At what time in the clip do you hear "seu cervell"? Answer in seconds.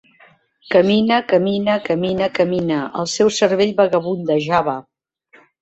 3.15-3.77